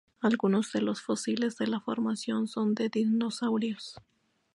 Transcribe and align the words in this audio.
Algunos 0.19 0.71
de 0.71 0.81
los 0.81 0.99
fósiles 0.99 1.57
de 1.59 1.67
la 1.67 1.79
formación 1.79 2.47
son 2.47 2.73
de 2.73 2.89
dinosaurios. 2.89 3.97